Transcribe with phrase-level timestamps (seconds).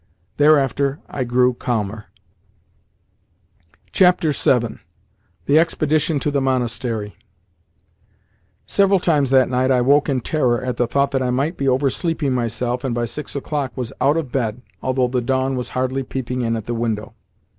[0.37, 2.05] Thereafter I grew calmer.
[3.95, 4.13] VII.
[5.45, 7.15] THE EXPEDITION TO THE MONASTERY
[8.65, 11.67] Several times that night I woke in terror at the thought that I might be
[11.69, 16.01] oversleeping myself, and by six o'clock was out of bed, although the dawn was hardly
[16.01, 17.13] peeping in at the window.